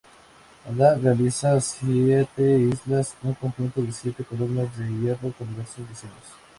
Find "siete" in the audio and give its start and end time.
1.61-2.47, 3.91-4.23